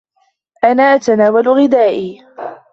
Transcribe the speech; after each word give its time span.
أنا 0.63 0.83
أتناول 0.83 1.47
غدائي. 1.47 2.23